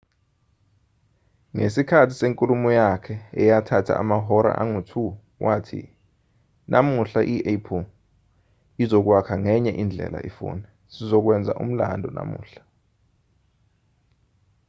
[1.55, 4.91] ngesikhathi senkulumo yakhe eyathatha amahora angu-2
[5.45, 5.81] wathi
[6.71, 7.83] namuhla i-apple
[8.83, 12.61] izokwakha ngenye indlela ifoni sizokwenza umlando namuhla